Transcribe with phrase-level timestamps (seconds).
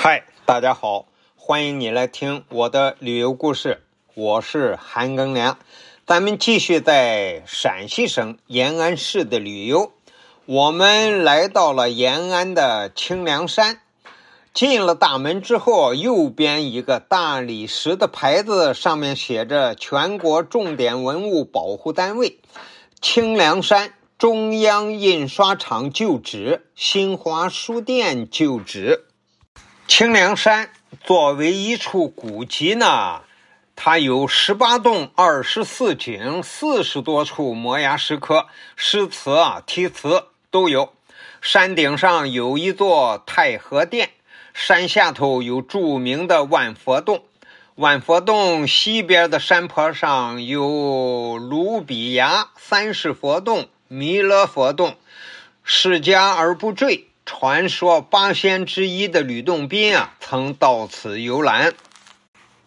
[0.00, 3.82] 嗨，大家好，欢迎你来听我的旅游故事，
[4.14, 5.58] 我是韩庚良。
[6.06, 9.90] 咱们继续在陕西省延安市的旅游，
[10.46, 13.80] 我们来到了延安的清凉山。
[14.54, 22.38] 进了大门之后，右边一个大理石的牌子，上面写着“全国重点文物保护单位
[23.00, 29.06] 清凉山中央印刷厂旧址新华书店旧址”。
[29.88, 30.68] 清凉山
[31.02, 33.22] 作为一处古迹呢，
[33.74, 40.92] 它有十八洞、二十四井、四十多处摩崖石刻、诗词啊、题词都有。
[41.40, 44.10] 山顶上有一座太和殿，
[44.52, 47.24] 山下头有著名的万佛洞。
[47.74, 54.98] 万佛洞西边的山坡上有卢比崖、三世佛洞、弥勒佛洞，
[55.64, 57.07] 释迦而不坠。
[57.30, 61.74] 传说八仙之一的吕洞宾啊，曾到此游览。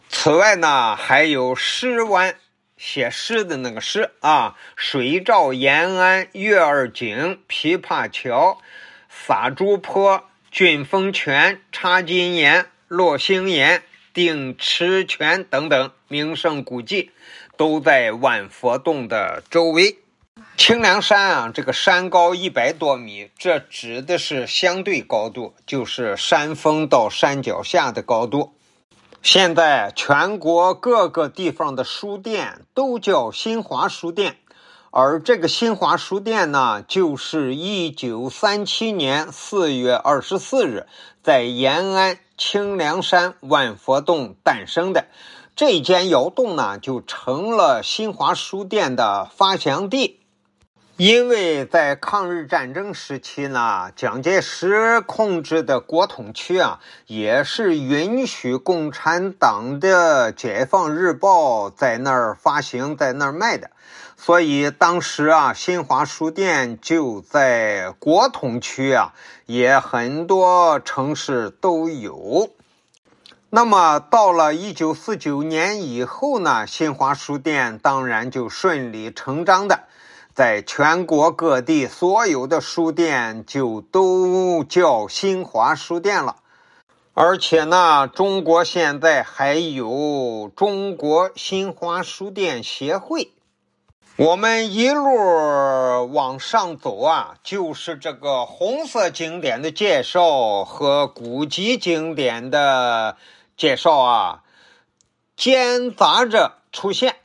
[0.07, 2.35] 此外呢，还有诗湾，
[2.77, 8.61] 写诗的那个诗啊，水照延安月儿井、琵琶桥、
[9.09, 13.81] 洒珠坡、俊峰泉、插金岩、落星岩、
[14.13, 17.09] 定池泉等等名胜古迹，
[17.57, 19.97] 都在万佛洞的周围。
[20.57, 28.53] 清凉山啊，这个山高一百多米，这指的是相对高度，就是山峰到山脚下的高度。
[29.23, 34.37] 现在全国各个地方的书店都叫新华书店，
[34.91, 40.85] 而这个新华书店呢，就是一九三七年四月二十四日
[41.23, 45.05] 在延安清凉山万佛洞诞生的。
[45.55, 50.19] 这间窑洞呢，就成了新华书店的发祥地。
[50.97, 63.71] 因为在抗日战争时期呢，蒋介石控制的国统区啊，也是允许共产党的《解放日报》在那儿发行，在那儿卖的，
[64.15, 69.13] 所以当时啊，新华书店就在国统区啊，
[69.47, 72.51] 也很多城市都有。
[73.49, 79.85] 那么到了一九四九年以后呢，新华书店当然就顺理成章的。
[80.41, 86.37] 在全国各地，所有的书店就都叫新华书店了。
[87.13, 93.29] 而且呢，中国现在还有中国新华书店协会。
[94.17, 103.15] 我们一路往上走啊，就是这个红色景点的介绍和古籍景点的
[103.55, 104.43] 介绍啊，
[105.37, 107.17] 间杂着出现。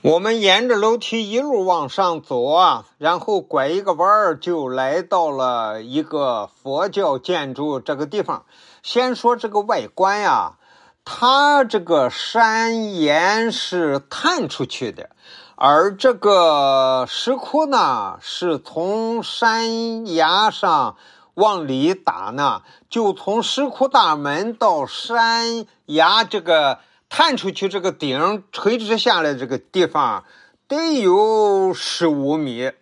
[0.00, 8.44] 我们沿着楼梯一路往上走啊，然后拐一个弯儿，就来到了一个佛教建筑这个地方。
[8.84, 10.52] 先说这个外观呀，
[11.04, 15.10] 它这个山岩是探出去的，
[15.56, 20.94] 而这个石窟呢，是从山崖上
[21.34, 26.78] 往里打呢，就从石窟大门到山崖这个。
[27.08, 30.24] 探出去，这个顶垂直下来这个地方
[30.66, 32.72] 得有十五米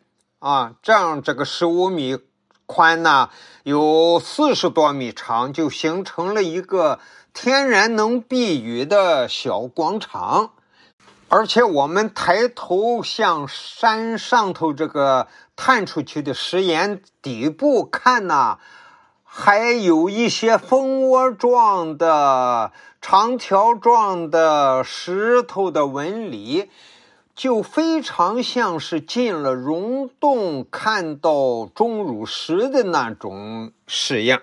[0.41, 2.19] 啊，这样这个十五米
[2.67, 3.31] 宽呢，
[3.63, 6.99] 有四十多米长，就形成了一个
[7.33, 10.51] 天然能避雨的小广场。
[11.29, 18.59] 而且我们抬头向山上头这个探出去的石岩底部看呢。
[19.39, 26.71] 还有一些蜂窝状的、长条状的石头的纹理，
[27.35, 34.41] 就非常像是进了溶洞看到钟乳石的那种式样。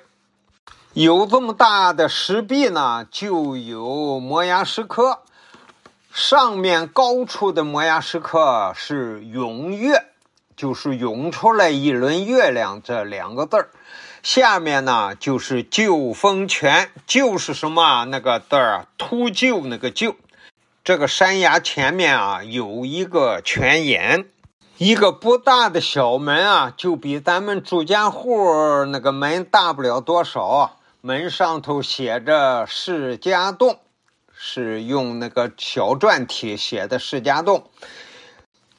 [0.93, 5.21] 有这么大的石壁呢，就有摩崖石刻，
[6.11, 10.12] 上面高处的摩崖石刻是“涌月”，
[10.55, 13.69] 就是涌出来一轮月亮这两个字儿。
[14.21, 20.15] 下面呢就是旧风泉，就是什么那个字儿，秃鹫那个鹫。
[20.83, 24.25] 这个山崖前面啊有一个泉眼，
[24.77, 30.77] 一个不大的小门啊，就比咱们住家户那个门大不了多少。
[31.01, 33.79] 门上头写着“释迦洞”，
[34.33, 37.69] 是用那个小篆体写的“释迦洞”。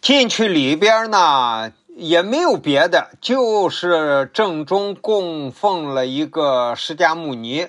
[0.04, 1.72] 进去里边呢。
[1.96, 7.68] 也没有别的，就是正中供奉了一个释迦牟尼，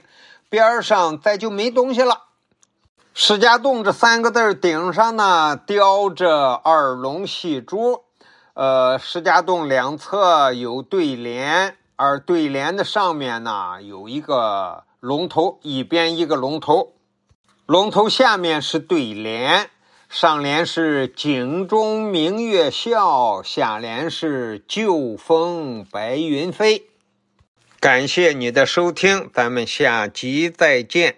[0.49, 2.23] 边上再就没东西了。
[3.13, 8.01] 释迦洞这三个字顶上呢雕着二龙戏珠，
[8.55, 16.93] 呃，释迦洞两侧有对联，而对联的上面呢有一个龙头，一边一个龙头，
[17.67, 19.69] 龙头下面是对联，
[20.17, 26.83] 上联是“井中明月笑”，下联是“旧风白云飞”。
[27.81, 31.17] 感谢你的收听，咱们下集再见。